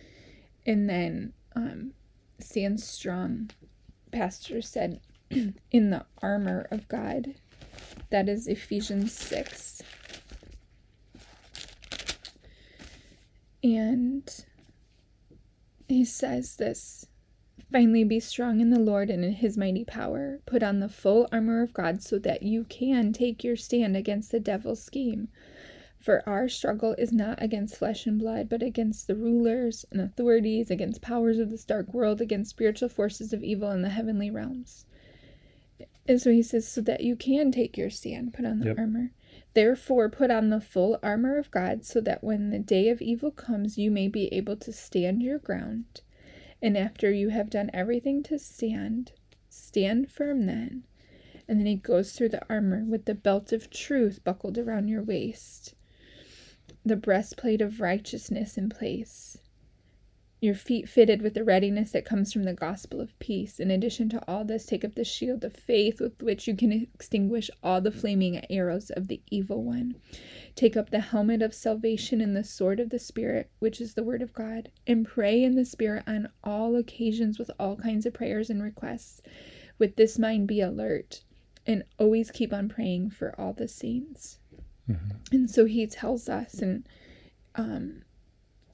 And 0.67 0.89
then 0.89 1.33
um, 1.57 1.93
stand 2.41 2.81
strong. 2.81 3.51
Pastor 4.13 4.63
said, 4.63 5.01
in 5.31 5.91
the 5.91 6.05
armor 6.21 6.67
of 6.71 6.89
God. 6.89 7.35
That 8.11 8.29
is 8.29 8.47
Ephesians 8.47 9.13
6. 9.13 9.83
And 13.63 14.29
he 15.89 16.05
says 16.05 16.57
this 16.57 17.07
Finally, 17.71 18.05
be 18.05 18.21
strong 18.21 18.61
in 18.61 18.71
the 18.71 18.79
Lord 18.79 19.09
and 19.09 19.25
in 19.25 19.33
his 19.33 19.57
mighty 19.57 19.85
power. 19.85 20.41
Put 20.47 20.63
on 20.63 20.81
the 20.81 20.89
full 20.89 21.29
armor 21.33 21.63
of 21.63 21.73
God 21.73 22.03
so 22.03 22.19
that 22.19 22.43
you 22.43 22.65
can 22.65 23.13
take 23.13 23.43
your 23.43 23.57
stand 23.57 23.97
against 23.97 24.31
the 24.31 24.41
devil's 24.41 24.83
scheme. 24.83 25.29
For 25.99 26.29
our 26.29 26.49
struggle 26.49 26.95
is 26.99 27.13
not 27.13 27.41
against 27.41 27.77
flesh 27.77 28.07
and 28.07 28.19
blood, 28.19 28.49
but 28.49 28.63
against 28.63 29.07
the 29.07 29.15
rulers 29.15 29.87
and 29.93 30.01
authorities, 30.01 30.71
against 30.71 31.01
powers 31.01 31.39
of 31.39 31.49
this 31.51 31.65
dark 31.65 31.95
world, 31.95 32.21
against 32.21 32.51
spiritual 32.51 32.89
forces 32.89 33.33
of 33.33 33.45
evil 33.45 33.71
in 33.71 33.83
the 33.83 33.89
heavenly 33.91 34.31
realms. 34.31 34.85
And 36.07 36.21
so 36.21 36.33
he 36.33 36.43
says, 36.43 36.67
so 36.67 36.81
that 36.81 37.03
you 37.05 37.15
can 37.15 37.53
take 37.53 37.79
your 37.79 37.91
stand, 37.91 38.35
put 38.35 38.45
on 38.45 38.59
the 38.59 38.67
Yep. 38.67 38.79
armor. 38.79 39.13
Therefore, 39.55 40.09
put 40.09 40.31
on 40.31 40.49
the 40.49 40.61
full 40.61 40.99
armor 41.03 41.37
of 41.37 41.51
God, 41.51 41.85
so 41.85 42.01
that 42.01 42.25
when 42.25 42.51
the 42.51 42.59
day 42.59 42.89
of 42.89 43.03
evil 43.03 43.31
comes, 43.31 43.77
you 43.77 43.91
may 43.91 44.09
be 44.09 44.33
able 44.33 44.57
to 44.57 44.73
stand 44.73 45.23
your 45.23 45.39
ground. 45.39 46.01
And 46.63 46.77
after 46.77 47.11
you 47.11 47.29
have 47.31 47.51
done 47.51 47.71
everything 47.75 48.23
to 48.25 48.39
stand, 48.39 49.13
stand 49.49 50.11
firm 50.11 50.47
then. 50.47 50.85
And 51.49 51.59
then 51.59 51.67
he 51.67 51.77
goes 51.77 52.13
through 52.13 52.31
the 52.31 52.47
armor 52.49 52.85
with 52.85 53.05
the 53.05 53.15
belt 53.15 53.53
of 53.53 53.69
truth 53.69 54.25
buckled 54.25 54.57
around 54.57 54.89
your 54.89 55.03
waist, 55.03 55.75
the 56.85 56.97
breastplate 56.97 57.61
of 57.61 57.81
righteousness 57.81 58.57
in 58.57 58.71
place, 58.71 59.39
your 60.43 60.57
feet 60.57 60.89
fitted 60.89 61.23
with 61.23 61.35
the 61.35 61.45
readiness 61.45 61.93
that 61.93 62.05
comes 62.05 62.33
from 62.33 62.43
the 62.43 62.53
gospel 62.53 63.01
of 63.01 63.17
peace. 63.21 63.61
In 63.61 63.71
addition 63.71 64.09
to 64.09 64.23
all 64.27 64.45
this, 64.45 64.67
take 64.67 64.85
up 64.85 64.97
the 64.97 65.05
shield 65.05 65.45
of 65.45 65.55
faith 65.55 66.01
with 66.01 66.21
which 66.21 66.49
you 66.49 66.57
can 66.57 66.73
extinguish 66.73 67.49
all 67.63 67.81
the 67.81 67.93
flaming 67.93 68.45
arrows 68.51 68.91
of 68.91 69.07
the 69.07 69.23
evil 69.31 69.63
one. 69.63 69.95
Take 70.57 70.77
up 70.77 70.91
the 70.91 70.99
helmet 70.99 71.43
of 71.43 71.55
salvation 71.55 72.21
and 72.21 72.35
the 72.35 72.43
sword 72.43 72.81
of 72.81 72.91
the 72.91 72.99
Spirit, 72.99 73.51
which 73.61 73.81
is 73.81 73.95
the 73.95 74.03
word 74.03 74.21
of 74.21 74.33
God, 74.33 74.71
and 74.85 75.07
pray 75.07 75.45
in 75.45 75.55
the 75.55 75.65
Spirit 75.65 76.03
on 76.09 76.29
all 76.43 76.75
occasions 76.75 77.39
with 77.39 77.53
all 77.61 77.77
kinds 77.77 78.05
of 78.05 78.13
prayers 78.13 78.51
and 78.51 78.61
requests. 78.65 79.23
With 79.79 79.95
this 79.95 80.19
mind, 80.19 80.49
be 80.49 80.61
alert 80.61 81.23
and 81.69 81.85
always 82.01 82.33
keep 82.33 82.53
on 82.53 82.69
praying 82.69 83.11
for 83.11 83.33
all 83.41 83.53
the 83.53 83.69
saints. 83.69 84.41
And 85.31 85.49
so 85.49 85.67
he 85.67 85.87
tells 85.87 86.29
us, 86.29 86.55
and 86.55 86.85
um, 87.55 88.03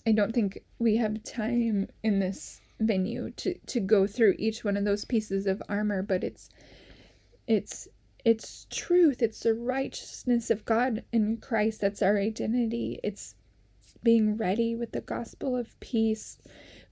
I 0.06 0.12
don't 0.12 0.32
think 0.32 0.62
we 0.78 0.96
have 0.96 1.22
time 1.22 1.88
in 2.02 2.18
this 2.18 2.60
venue 2.80 3.30
to, 3.32 3.54
to 3.66 3.80
go 3.80 4.06
through 4.06 4.36
each 4.38 4.64
one 4.64 4.76
of 4.76 4.84
those 4.84 5.04
pieces 5.04 5.46
of 5.46 5.62
armor, 5.68 6.02
but 6.02 6.24
it's 6.24 6.48
it's 7.46 7.88
it's 8.24 8.66
truth, 8.70 9.22
it's 9.22 9.40
the 9.40 9.54
righteousness 9.54 10.50
of 10.50 10.64
God 10.64 11.04
in 11.12 11.38
Christ 11.38 11.80
that's 11.80 12.02
our 12.02 12.18
identity. 12.18 13.00
It's 13.02 13.34
being 14.02 14.36
ready 14.36 14.74
with 14.74 14.92
the 14.92 15.00
gospel 15.00 15.56
of 15.56 15.78
peace, 15.80 16.38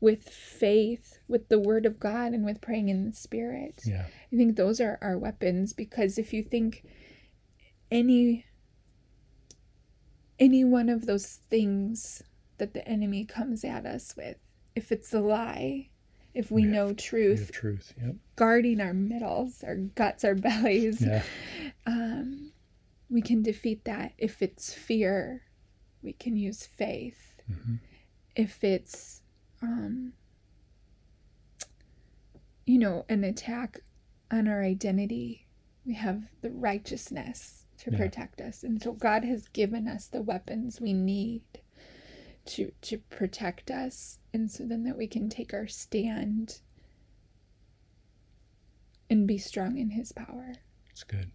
with 0.01 0.29
faith, 0.29 1.19
with 1.29 1.49
the 1.49 1.59
word 1.59 1.87
of 1.87 2.01
God, 2.01 2.33
and 2.33 2.45
with 2.45 2.61
praying 2.61 2.89
in 2.89 3.05
the 3.05 3.13
spirit. 3.13 3.83
yeah 3.85 4.07
I 4.33 4.37
think 4.37 4.57
those 4.57 4.81
are 4.81 4.99
our 5.01 5.19
weapons 5.19 5.73
because 5.73 6.19
if 6.19 6.33
you 6.33 6.43
think 6.43 6.85
any 7.91 8.45
any 10.39 10.65
one 10.65 10.89
of 10.89 11.07
those 11.07 11.41
things 11.49 12.23
that 12.59 12.75
the 12.75 12.87
enemy 12.89 13.25
comes 13.25 13.65
at 13.65 13.87
us 13.87 14.15
with, 14.17 14.37
if 14.75 14.91
it's 14.93 15.13
a 15.15 15.21
lie, 15.21 15.91
if 16.35 16.51
we 16.51 16.63
Yeah, 16.65 16.71
know 16.71 16.89
We 16.89 16.95
truth, 16.95 17.41
have 17.41 17.53
truth 17.53 17.95
yep 18.01 18.17
guarding 18.37 18.81
our 18.83 18.93
middles, 18.93 19.65
our 19.65 19.77
guts, 19.77 20.25
our 20.25 20.35
bellies, 20.35 21.01
yeah 21.03 21.23
um, 21.87 22.53
we 23.09 23.23
can 23.23 23.43
defeat 23.43 23.85
that. 23.85 24.13
If 24.19 24.43
it's 24.43 24.75
fear, 24.75 25.43
we 26.03 26.13
can 26.13 26.37
use 26.37 26.67
faith. 26.67 27.41
Mhm. 27.51 27.79
If 28.35 28.63
it's, 28.65 29.23
um, 29.63 30.13
you 32.67 32.79
know, 32.79 33.05
an 33.09 33.25
attack 33.25 33.81
on 34.31 34.49
our 34.49 34.63
identity, 34.63 35.47
we 35.87 35.95
have 35.95 36.25
the 36.43 36.51
righteousness 36.51 37.65
to 37.79 37.91
Yeah. 37.91 37.99
protect 37.99 38.41
us. 38.41 38.63
And 38.65 38.83
so 38.83 38.93
God 38.93 39.25
has 39.25 39.49
given 39.49 39.87
us 39.89 40.09
the 40.09 40.21
weapons 40.23 40.81
we 40.81 40.93
need 40.93 41.43
to 42.47 42.73
to 42.83 42.99
protect 42.99 43.71
us 43.71 44.19
and 44.33 44.51
so 44.51 44.65
then 44.67 44.85
that 44.85 44.97
we 44.97 45.07
can 45.07 45.29
take 45.29 45.53
our 45.55 45.67
stand 45.67 46.61
and 49.09 49.27
be 49.27 49.39
strong 49.39 49.79
in 49.79 49.91
his 49.91 50.13
power. 50.13 50.55
It's 50.91 51.03
good. 51.05 51.31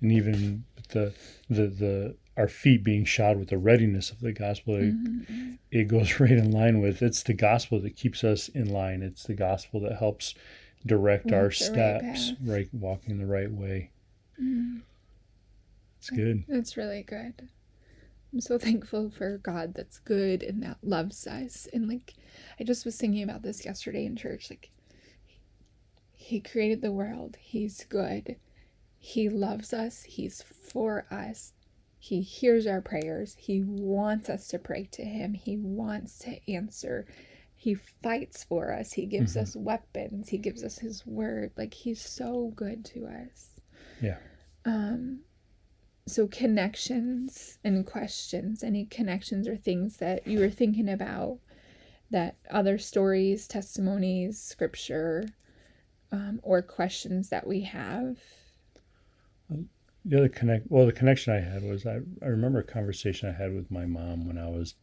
And 0.00 0.12
even 0.12 0.64
the 0.90 1.12
the 1.48 1.66
the 1.66 2.16
our 2.36 2.48
feet 2.48 2.82
being 2.84 3.04
shod 3.04 3.38
with 3.38 3.48
the 3.50 3.58
readiness 3.58 4.10
of 4.10 4.20
the 4.20 4.32
gospel, 4.32 4.76
it- 4.76 4.94
Mhm. 4.94 5.58
it, 5.70 5.84
goes 5.88 6.18
right 6.20 6.30
in 6.30 6.50
line 6.52 6.80
with 6.80 7.02
it's 7.02 7.22
the 7.22 7.34
gospel 7.34 7.80
that 7.80 7.96
keeps 7.96 8.24
us 8.24 8.48
in 8.48 8.70
line. 8.72 9.02
It's 9.02 9.24
the 9.24 9.34
gospel 9.34 9.80
that 9.80 9.98
helps 9.98 10.34
direct 10.86 11.26
Walk 11.26 11.34
our 11.34 11.40
the 11.40 11.44
right 11.48 11.54
steps, 11.54 12.32
right, 12.42 12.72
walking 12.72 13.18
the 13.18 13.26
right 13.26 13.50
way. 13.50 13.90
Mhm. 14.40 14.80
It's 15.98 16.08
good. 16.08 16.44
That's 16.48 16.78
really 16.78 17.02
good. 17.02 17.48
I'm 18.32 18.40
so 18.40 18.58
thankful 18.58 19.10
for 19.10 19.38
God 19.38 19.74
that's 19.74 19.98
good 19.98 20.42
and 20.42 20.62
that 20.62 20.78
loves 20.82 21.26
us. 21.26 21.66
And 21.72 21.88
like, 21.88 22.14
I 22.58 22.64
just 22.64 22.84
was 22.84 22.96
thinking 22.96 23.22
about 23.22 23.42
this 23.42 23.64
yesterday 23.64 24.04
in 24.06 24.16
church. 24.16 24.50
Like, 24.50 24.70
He 26.14 26.40
created 26.40 26.80
the 26.82 26.92
world, 26.92 27.36
He's 27.40 27.84
good, 27.84 28.36
He 28.98 29.28
loves 29.28 29.72
us, 29.72 30.02
He's 30.04 30.42
for 30.42 31.06
us. 31.10 31.52
He 32.02 32.22
hears 32.22 32.66
our 32.66 32.80
prayers. 32.80 33.36
He 33.38 33.62
wants 33.62 34.30
us 34.30 34.46
to 34.48 34.58
pray 34.58 34.88
to 34.92 35.04
Him. 35.04 35.34
He 35.34 35.58
wants 35.58 36.18
to 36.20 36.38
answer. 36.50 37.04
He 37.54 37.74
fights 37.74 38.42
for 38.42 38.72
us. 38.72 38.94
He 38.94 39.04
gives 39.04 39.36
Mhm. 39.36 39.42
us 39.42 39.54
weapons. 39.54 40.30
He 40.30 40.38
gives 40.38 40.64
us 40.64 40.78
His 40.78 41.06
word. 41.06 41.52
Like, 41.58 41.74
He's 41.74 42.00
so 42.00 42.52
good 42.56 42.86
to 42.86 43.06
us. 43.06 43.60
Yeah. 44.00 44.16
Um, 44.64 45.20
so 46.10 46.26
connections 46.26 47.58
and 47.64 47.86
questions 47.86 48.62
any 48.62 48.84
connections 48.86 49.48
or 49.48 49.56
things 49.56 49.96
that 49.98 50.26
you 50.26 50.38
were 50.38 50.50
thinking 50.50 50.88
about 50.88 51.38
that 52.10 52.36
other 52.50 52.78
stories 52.78 53.46
testimonies 53.46 54.40
scripture 54.40 55.28
um, 56.12 56.40
or 56.42 56.60
questions 56.62 57.28
that 57.28 57.46
we 57.46 57.60
have 57.62 58.18
The 60.04 60.16
other 60.16 60.28
connect 60.28 60.70
well, 60.70 60.86
the 60.86 60.92
connection 60.92 61.32
I 61.32 61.40
had 61.40 61.62
was 61.62 61.86
I, 61.86 62.00
I 62.22 62.26
remember 62.26 62.60
a 62.60 62.64
conversation 62.64 63.28
I 63.28 63.32
had 63.32 63.54
with 63.54 63.70
my 63.70 63.86
mom 63.86 64.26
when 64.26 64.38
I 64.38 64.48
was 64.48 64.74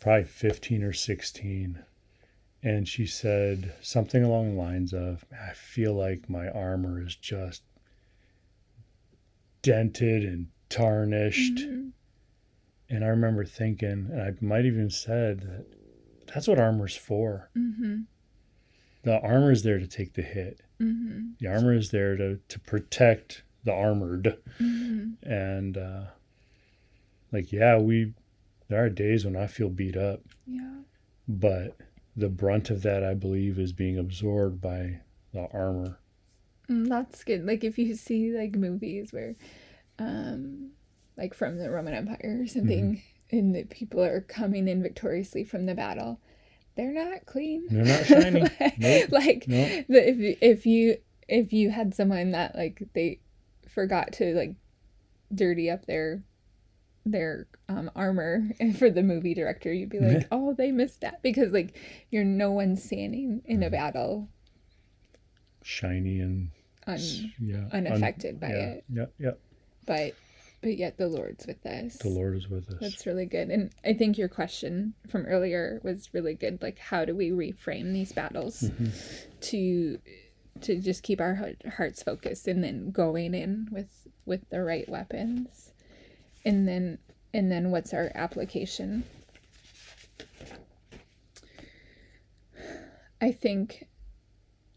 probably 0.00 0.24
fifteen 0.24 0.82
or 0.82 0.92
sixteen. 0.92 1.84
And 2.62 2.88
she 2.88 3.06
said 3.06 3.74
something 3.82 4.24
along 4.24 4.54
the 4.56 4.62
lines 4.62 4.94
of, 4.94 5.26
I 5.32 5.52
feel 5.52 5.92
like 5.92 6.30
my 6.30 6.48
armor 6.48 6.98
is 6.98 7.14
just 7.14 7.62
dented 9.64 10.24
and 10.24 10.48
tarnished. 10.68 11.56
Mhm. 11.56 11.90
And 12.90 13.04
I 13.04 13.08
remember 13.08 13.44
thinking, 13.44 14.08
and 14.12 14.20
I 14.20 14.32
might 14.40 14.66
even 14.66 14.90
said 14.90 15.40
that 15.40 15.66
that's 16.26 16.46
what 16.46 16.58
armor's 16.60 16.94
for. 16.96 17.50
Mhm. 17.56 18.04
The 19.02 19.18
armor 19.20 19.50
is 19.50 19.62
there 19.62 19.78
to 19.78 19.86
take 19.86 20.12
the 20.12 20.22
hit. 20.22 20.60
Mhm. 20.80 21.38
The 21.38 21.46
armor 21.48 21.72
is 21.72 21.90
there 21.90 22.16
to, 22.16 22.36
to 22.48 22.60
protect 22.60 23.42
the 23.64 23.72
armored. 23.72 24.36
Mhm. 24.60 25.16
And 25.22 25.76
uh, 25.78 26.06
like, 27.32 27.52
yeah, 27.52 27.78
we 27.78 28.14
there 28.68 28.84
are 28.84 28.90
days 28.90 29.24
when 29.24 29.36
I 29.36 29.46
feel 29.46 29.68
beat 29.70 29.96
up, 29.96 30.22
yeah 30.46 30.82
but 31.26 31.76
the 32.16 32.28
brunt 32.28 32.68
of 32.70 32.82
that, 32.82 33.02
I 33.02 33.14
believe, 33.14 33.58
is 33.58 33.72
being 33.72 33.96
absorbed 33.98 34.60
by 34.60 35.00
the 35.32 35.46
armor. 35.52 35.98
Mm, 36.68 36.88
that's 36.88 37.24
good 37.24 37.44
like 37.46 37.62
if 37.64 37.76
you 37.78 37.94
see 37.94 38.30
like 38.32 38.54
movies 38.56 39.12
where 39.12 39.36
um 39.98 40.70
like 41.16 41.34
from 41.34 41.58
the 41.58 41.70
roman 41.70 41.92
empire 41.94 42.40
or 42.42 42.46
something 42.46 43.02
and 43.30 43.54
the 43.54 43.64
people 43.64 44.02
are 44.02 44.20
coming 44.22 44.66
in 44.68 44.82
victoriously 44.82 45.44
from 45.44 45.66
the 45.66 45.74
battle, 45.74 46.20
they're 46.76 46.92
not 46.92 47.24
clean. 47.26 47.66
They're 47.68 47.84
not 47.84 48.06
shiny. 48.06 48.40
like, 48.60 48.78
Nope. 48.78 49.10
like 49.12 49.44
Nope. 49.48 49.84
the, 49.88 50.08
if 50.08 50.18
you- 50.18 50.36
if 50.40 50.66
you 50.66 50.96
if 51.28 51.52
you 51.52 51.70
had 51.70 51.94
someone 51.94 52.32
that 52.32 52.54
like 52.54 52.82
they 52.94 53.20
forgot 53.68 54.12
to 54.14 54.34
like 54.34 54.54
dirty 55.34 55.70
up 55.70 55.86
their 55.86 56.22
their 57.06 57.46
um, 57.68 57.90
armor 57.96 58.48
for 58.78 58.90
the 58.90 59.02
movie 59.02 59.34
director, 59.34 59.72
you'd 59.72 59.88
be 59.90 60.00
like, 60.00 60.26
oh, 60.30 60.54
they 60.54 60.70
missed 60.70 61.00
that 61.02 61.22
because 61.22 61.52
like 61.52 61.76
you're 62.10 62.24
no 62.24 62.50
one 62.52 62.76
standing 62.76 63.42
in 63.46 63.62
a 63.62 63.70
battle 63.70 64.28
Shiny 65.64 66.20
and 66.20 66.50
un, 66.86 66.98
yeah, 67.40 67.64
un- 67.72 67.86
unaffected 67.86 68.38
by 68.38 68.48
yeah, 68.50 68.54
it, 68.66 68.84
Yep, 68.92 69.12
yep. 69.18 69.38
but 69.86 70.14
but 70.60 70.76
yet 70.78 70.96
the 70.98 71.08
Lord's 71.08 71.46
with 71.46 71.64
us. 71.66 71.96
The 71.96 72.08
Lord 72.10 72.36
is 72.36 72.48
with 72.48 72.68
us. 72.70 72.76
That's 72.80 73.06
really 73.06 73.26
good. 73.26 73.48
And 73.50 73.70
I 73.84 73.92
think 73.94 74.16
your 74.16 74.28
question 74.28 74.94
from 75.08 75.24
earlier 75.26 75.80
was 75.82 76.08
really 76.14 76.34
good. 76.34 76.62
Like, 76.62 76.78
how 76.78 77.04
do 77.04 77.14
we 77.14 77.30
reframe 77.30 77.92
these 77.92 78.12
battles 78.12 78.60
Mm-hmm. 78.62 78.86
to 79.40 79.98
to 80.60 80.78
just 80.80 81.02
keep 81.02 81.20
our 81.20 81.52
hearts 81.76 82.02
focused 82.02 82.46
and 82.46 82.62
then 82.62 82.90
going 82.92 83.34
in 83.34 83.68
with 83.72 84.06
with 84.26 84.48
the 84.50 84.62
right 84.62 84.88
weapons, 84.88 85.72
and 86.44 86.68
then 86.68 86.98
and 87.32 87.50
then 87.50 87.70
what's 87.70 87.92
our 87.94 88.10
application? 88.14 89.04
I 93.20 93.32
think. 93.32 93.86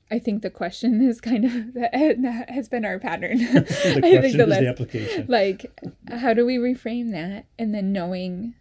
I 0.10 0.20
think 0.20 0.42
the 0.42 0.50
question 0.50 1.02
is 1.08 1.20
kind 1.22 1.46
of 1.46 1.74
that 1.76 2.50
has 2.50 2.70
been 2.70 2.86
our 2.86 3.00
pattern. 3.00 3.38
the 3.54 3.60
I 3.60 3.62
question 3.62 4.02
think 4.22 4.26
is 4.26 4.34
the 4.38 4.46
the 4.46 4.68
application. 4.68 5.26
like 5.28 5.72
how 6.10 6.34
do 6.34 6.46
we 6.46 6.58
reframe 6.58 7.12
that 7.12 7.46
and 7.60 7.74
then 7.76 7.92
knowing 7.92 8.56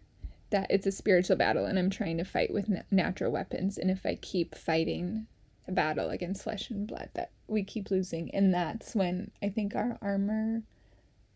that 0.49 0.67
it's 0.69 0.87
a 0.87 0.91
spiritual 0.93 1.35
battle 1.35 1.65
and 1.65 1.77
i'm 1.77 1.89
trying 1.89 2.17
to 2.17 2.23
fight 2.23 2.53
with 2.53 2.69
natural 2.91 3.31
weapons 3.31 3.77
and 3.77 3.91
if 3.91 4.05
i 4.05 4.15
keep 4.15 4.55
fighting 4.55 5.27
a 5.67 5.71
battle 5.73 6.09
against 6.09 6.43
flesh 6.43 6.69
and 6.69 6.87
blood 6.87 7.09
that 7.15 7.31
we 7.47 7.63
keep 7.63 7.91
losing 7.91 8.33
and 8.33 8.53
that's 8.53 8.95
when 8.95 9.29
i 9.43 9.49
think 9.49 9.75
our 9.75 9.97
armor 10.01 10.61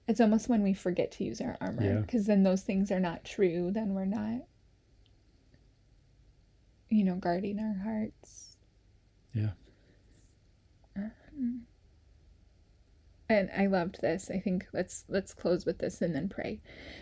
it's 0.08 0.22
almost 0.22 0.48
when 0.48 0.64
we 0.64 0.74
forget 0.74 1.12
to 1.12 1.26
use 1.26 1.42
our 1.42 1.58
armor 1.60 1.84
Yeah. 1.84 2.00
because 2.00 2.26
then 2.26 2.44
those 2.44 2.62
things 2.62 2.90
are 2.90 3.02
not 3.02 3.26
true 3.26 3.70
then 3.72 3.94
we're 3.94 4.06
not 4.06 4.44
you 6.90 7.04
know 7.04 7.16
guarding 7.16 7.60
our 7.60 7.74
hearts 7.84 8.58
Yeah. 9.34 9.52
And 13.30 13.50
I 13.58 13.68
loved 13.68 14.02
this. 14.02 14.30
I 14.30 14.40
think 14.40 14.68
let's 14.74 15.06
let's 15.08 15.34
close 15.34 15.66
with 15.66 15.80
this 15.80 16.02
and 16.02 16.14
then 16.16 16.28
pray. 16.30 16.60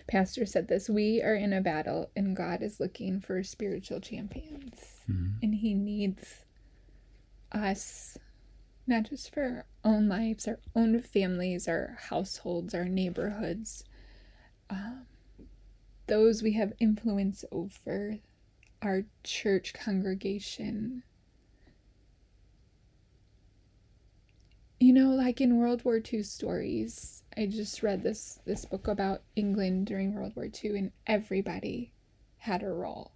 Pastor 0.07 0.45
said 0.45 0.67
this, 0.67 0.89
we 0.89 1.21
are 1.21 1.35
in 1.35 1.53
a 1.53 1.61
battle 1.61 2.11
and 2.15 2.35
God 2.35 2.61
is 2.61 2.79
looking 2.79 3.19
for 3.19 3.41
spiritual 3.43 3.99
champions. 3.99 5.03
And 5.41 5.55
he 5.55 5.73
needs 5.73 6.45
us 7.51 8.17
not 8.85 9.03
just 9.09 9.33
for 9.33 9.41
our 9.43 9.65
own 9.83 10.07
lives, 10.07 10.47
our 10.47 10.59
own 10.75 11.01
families, 11.01 11.67
our 11.67 11.97
households, 12.09 12.73
our 12.73 12.85
neighborhoods, 12.85 13.83
um, 14.69 15.05
those 16.07 16.41
we 16.41 16.53
have 16.53 16.73
influence 16.79 17.45
over, 17.51 18.17
our 18.81 19.03
church 19.23 19.73
congregation, 19.73 21.03
you 24.79 24.93
know 24.93 25.09
like 25.09 25.41
in 25.41 25.57
world 25.57 25.83
war 25.83 25.99
ii 26.13 26.23
stories 26.23 27.23
i 27.37 27.45
just 27.45 27.83
read 27.83 28.01
this 28.01 28.39
this 28.45 28.65
book 28.65 28.87
about 28.87 29.21
england 29.35 29.85
during 29.85 30.13
world 30.13 30.33
war 30.35 30.47
ii 30.63 30.77
and 30.77 30.91
everybody 31.05 31.91
had 32.39 32.63
a 32.63 32.69
role. 32.69 33.11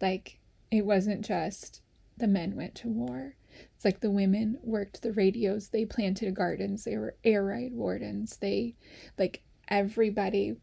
Like 0.00 0.40
it 0.70 0.84
wasn't 0.84 1.24
just 1.24 1.82
the 2.16 2.26
men 2.26 2.56
went 2.56 2.74
to 2.76 2.88
war. 2.88 3.36
It's 3.74 3.84
like 3.84 4.00
the 4.00 4.10
women 4.10 4.58
worked 4.62 5.02
the 5.02 5.12
radios 5.12 5.68
they 5.68 5.86
planted 5.86 6.34
gardens 6.34 6.84
they 6.84 6.98
were 6.98 7.16
air 7.24 7.44
raid 7.44 7.72
wardens 7.72 8.36
they 8.36 8.74
like 9.18 9.42
everybody 9.68 10.56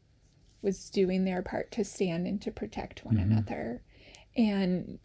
was 0.62 0.92
doing 0.92 1.26
their 1.26 1.42
part 1.42 1.72
to 1.72 1.84
stand 1.84 2.28
and 2.28 2.40
to 2.42 2.52
protect 2.52 3.04
one 3.04 3.16
mm-hmm. 3.16 3.32
another. 3.32 3.82
And 4.36 5.00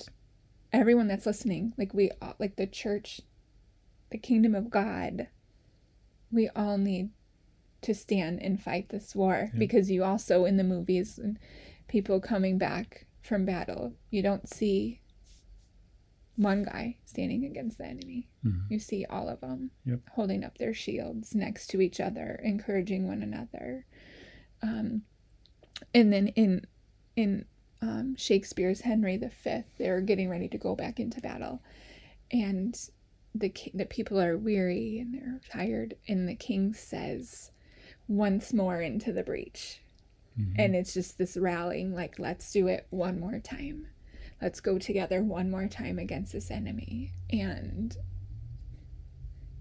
everyone 0.73 1.09
that's 1.09 1.27
listening 1.27 1.73
like 1.79 1.95
we 1.95 2.11
all 2.21 2.35
like 2.39 2.57
the 2.57 2.67
church 2.67 3.23
the 4.11 4.19
kingdom 4.19 4.55
of 4.55 4.71
God, 4.71 5.29
we 6.31 6.49
all 6.55 6.79
need 6.79 7.11
to 7.83 7.95
stand 7.95 8.41
and 8.43 8.61
fight 8.61 8.89
this 8.89 9.15
war 9.15 9.51
because 9.59 9.91
you 9.91 10.03
also 10.05 10.45
in 10.45 10.57
the 10.57 10.65
movies 10.65 11.19
and 11.19 11.39
people 11.87 12.21
coming 12.21 12.59
back 12.59 13.07
from 13.23 13.45
battle, 13.45 13.95
you 14.11 14.23
don't 14.23 14.49
see 14.49 15.01
one 16.37 16.63
guy 16.65 16.97
standing 17.05 17.45
against 17.45 17.79
the 17.79 17.87
enemy. 17.87 18.29
You 18.71 18.79
see 18.79 19.05
all 19.09 19.29
of 19.29 19.41
them 19.41 19.71
Yep. 19.85 20.01
holding 20.13 20.45
up 20.45 20.59
their 20.59 20.75
shields 20.75 21.35
next 21.35 21.69
to 21.69 21.81
each 21.81 22.01
other, 22.01 22.41
encouraging 22.43 23.07
one 23.07 23.23
another. 23.23 23.87
Um, 24.63 25.03
and 25.95 26.13
then 26.13 26.29
in 26.29 26.67
in 27.17 27.45
um, 27.81 28.17
Shakespeare's 28.17 28.81
Henry 28.83 29.17
V, 29.17 29.65
they're 29.79 30.01
getting 30.01 30.29
ready 30.29 30.49
to 30.49 30.59
go 30.59 30.75
back 30.75 30.99
into 31.01 31.21
battle, 31.21 31.63
and 32.31 32.79
the 33.41 33.53
the 33.75 33.87
people 33.87 34.21
are 34.21 34.37
weary 34.37 34.99
and 34.99 35.15
they're 35.15 35.41
tired, 35.51 35.95
and 36.07 36.29
the 36.29 36.35
king 36.35 36.75
says, 36.75 37.51
"Once 38.07 38.53
more 38.53 38.81
into 38.81 39.13
the 39.13 39.23
breach," 39.23 39.81
mm-hmm. 40.39 40.59
and 40.59 40.75
it's 40.75 40.95
just 40.95 41.19
this 41.19 41.37
rallying, 41.37 41.95
like, 41.95 42.19
"Let's 42.19 42.51
do 42.53 42.69
it 42.69 42.87
one 42.91 43.21
more 43.21 43.39
time." 43.41 43.87
Let's 44.41 44.61
go 44.61 44.79
together 44.79 45.21
one 45.21 45.51
more 45.51 45.67
time 45.67 45.99
against 45.99 46.33
this 46.33 46.51
enemy. 46.51 47.13
And 47.31 47.97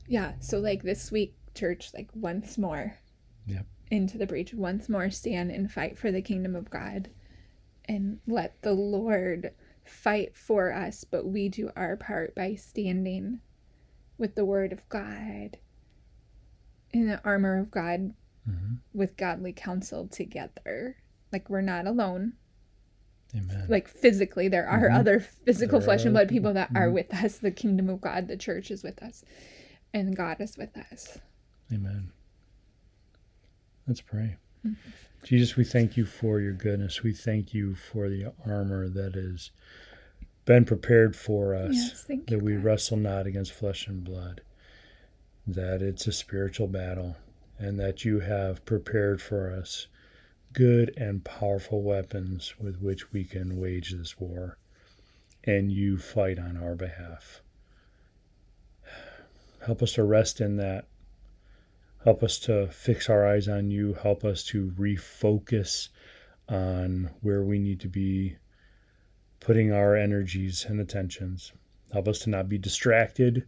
yeah, 0.08 0.34
so 0.40 0.60
like 0.60 0.84
this 0.84 1.12
week, 1.12 1.34
church, 1.56 1.92
like 1.94 2.10
once 2.14 2.58
more 2.58 2.98
Yep. 3.48 3.66
into 3.90 4.18
the 4.18 4.28
breach, 4.28 4.54
once 4.54 4.88
more 4.88 5.10
stand 5.10 5.52
and 5.52 5.72
fight 5.72 5.98
for 5.98 6.12
the 6.12 6.22
kingdom 6.22 6.56
of 6.56 6.70
God 6.70 7.10
and 7.86 8.20
let 8.28 8.62
the 8.62 8.74
Lord 8.74 9.52
fight 9.84 10.36
for 10.36 10.74
us, 10.74 11.04
but 11.04 11.26
we 11.26 11.50
do 11.50 11.72
our 11.76 11.96
part 11.96 12.36
by 12.36 12.56
standing 12.56 13.40
with 14.18 14.36
the 14.36 14.46
word 14.46 14.72
of 14.72 14.88
God 14.90 15.58
in 16.92 17.08
the 17.08 17.22
armor 17.24 17.60
of 17.60 17.72
God 17.72 18.14
mm-hmm. 18.50 18.76
with 18.94 19.18
godly 19.18 19.54
counsel 19.54 20.08
together. 20.08 20.98
Like 21.32 21.50
we're 21.50 21.62
not 21.62 21.86
alone. 21.86 22.34
Amen. 23.36 23.66
Like 23.68 23.88
physically, 23.88 24.48
there 24.48 24.68
are 24.68 24.88
mm-hmm. 24.88 24.98
other 24.98 25.20
physical 25.20 25.80
There 25.80 25.86
flesh 25.86 26.06
and 26.06 26.14
blood 26.14 26.30
people 26.30 26.54
that 26.54 26.70
are 26.76 26.90
with 26.90 27.14
us. 27.14 27.38
The 27.38 27.52
kingdom 27.52 27.90
of 27.90 28.00
God, 28.00 28.28
the 28.28 28.38
church 28.38 28.72
is 28.72 28.84
with 28.84 29.04
us, 29.04 29.26
and 29.94 30.16
God 30.16 30.38
is 30.40 30.58
with 30.58 30.78
us. 30.78 31.20
Amen. 31.72 32.12
Let's 33.86 34.02
pray. 34.02 34.38
Mm-hmm. 34.66 34.90
Jesus, 35.24 35.58
we 35.58 35.66
thank 35.66 35.98
you 35.98 36.06
for 36.06 36.40
your 36.40 36.54
goodness. 36.54 37.04
We 37.04 37.12
thank 37.12 37.54
you 37.54 37.76
for 37.76 38.08
the 38.08 38.32
armor 38.46 38.88
that 38.88 39.16
has 39.16 39.52
been 40.48 40.66
prepared 40.66 41.14
for 41.16 41.54
us. 41.54 41.76
Yes, 41.76 42.04
that 42.06 42.32
you, 42.32 42.40
we 42.40 42.54
God. 42.54 42.64
wrestle 42.64 42.98
not 42.98 43.28
against 43.28 43.52
flesh 43.52 43.86
and 43.86 44.04
blood. 44.04 44.42
That 45.46 45.82
it's 45.82 46.08
a 46.08 46.12
spiritual 46.12 46.68
battle, 46.68 47.18
and 47.60 47.80
that 47.80 48.04
you 48.04 48.22
have 48.22 48.66
prepared 48.66 49.22
for 49.22 49.52
us 49.52 49.88
good 50.54 50.94
and 50.98 51.24
powerful 51.24 51.84
weapons 51.84 52.56
with 52.60 52.82
which 52.82 53.12
we 53.12 53.26
can 53.26 53.60
wage 53.60 53.92
this 53.92 54.20
war. 54.20 54.58
And 55.44 55.72
you 55.72 55.98
fight 55.98 56.40
on 56.40 56.58
our 56.58 56.76
behalf. 56.76 57.42
Help 59.66 59.84
us 59.84 59.94
to 59.94 60.04
rest 60.04 60.42
in 60.42 60.56
that. 60.58 60.88
Help 62.04 62.24
us 62.24 62.40
to 62.40 62.68
fix 62.68 63.10
our 63.10 63.28
eyes 63.28 63.50
on 63.50 63.70
you. 63.70 63.94
Help 63.94 64.24
us 64.24 64.44
to 64.46 64.72
refocus 64.80 65.90
on 66.48 67.10
where 67.22 67.44
we 67.44 67.60
need 67.60 67.82
to 67.82 67.90
be 67.90 68.38
putting 69.48 69.72
our 69.72 69.96
energies 69.96 70.66
and 70.68 70.78
attentions. 70.82 71.54
Help 71.94 72.10
us 72.10 72.20
to 72.20 72.30
not 72.30 72.50
be 72.50 72.58
distracted 72.58 73.48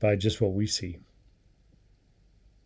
by 0.00 0.16
just 0.16 0.40
what 0.40 0.52
we 0.52 0.66
see. 0.66 0.98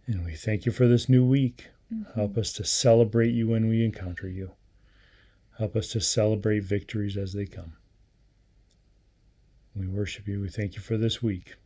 And 0.07 0.25
we 0.25 0.35
thank 0.35 0.65
you 0.65 0.73
for 0.73 0.89
this 0.89 1.07
new 1.07 1.23
week. 1.23 1.69
Mm-hmm. 1.93 2.19
Help 2.19 2.39
us 2.39 2.55
to 2.55 2.65
celebrate 2.65 3.33
you 3.35 3.49
when 3.49 3.69
we 3.69 3.85
encounter 3.85 4.27
you. 4.27 4.53
Help 5.59 5.77
us 5.77 5.89
to 5.89 6.01
celebrate 6.01 6.65
victories 6.65 7.19
as 7.19 7.35
they 7.35 7.45
come. 7.45 7.75
We 9.77 9.87
worship 9.87 10.27
you. 10.27 10.41
We 10.41 10.49
thank 10.49 10.77
you 10.77 10.81
for 10.81 10.97
this 10.97 11.23
week. 11.23 11.57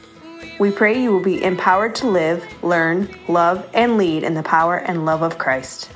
We 0.58 0.72
pray 0.72 1.02
you 1.02 1.12
will 1.12 1.24
be 1.24 1.44
empowered 1.44 1.96
to 1.96 2.08
live, 2.08 2.46
learn, 2.64 3.14
love, 3.28 3.70
and 3.74 3.98
lead 3.98 4.24
in 4.24 4.36
the 4.36 4.44
power 4.44 4.78
and 4.78 5.06
love 5.06 5.22
of 5.22 5.38
Christ. 5.38 5.92